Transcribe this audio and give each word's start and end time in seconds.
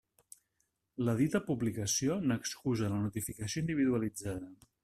La 1.09 1.15
dita 1.19 1.41
publicació 1.51 2.17
n'excusa 2.31 2.93
la 2.95 3.01
notificació 3.07 3.67
individualitzada. 3.67 4.55